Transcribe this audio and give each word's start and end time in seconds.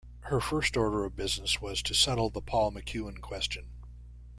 Her 0.21 0.39
first 0.41 0.75
order 0.77 1.05
of 1.05 1.15
business 1.15 1.61
was 1.61 1.83
to 1.83 1.93
settle 1.93 2.31
the 2.31 2.41
Paul 2.41 2.71
MacEwan 2.71 3.21
question. 3.21 3.69